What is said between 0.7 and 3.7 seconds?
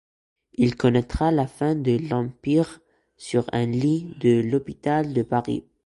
connaîtra la fin de l’Empire sur un